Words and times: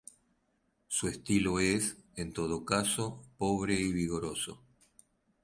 Su 0.87 1.07
estilo 1.09 1.59
es, 1.59 1.95
en 2.15 2.33
todo 2.33 2.65
caso, 2.65 3.23
pobre 3.37 3.75
y 3.79 3.93
vigoroso. 3.93 4.59